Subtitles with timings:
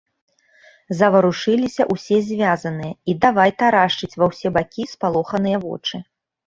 [1.01, 6.07] Заварушыліся ўсе звязаныя і давай тарашчыць ва ўсе бакі спалоханыя вочы.